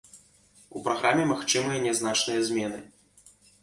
У 0.77 0.81
праграме 0.87 1.29
магчымыя 1.33 1.85
нязначныя 1.87 2.39
змены. 2.53 2.85